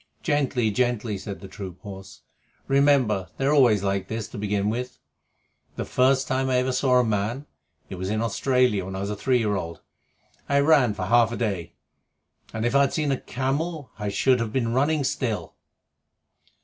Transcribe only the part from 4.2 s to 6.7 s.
to begin with. The first time I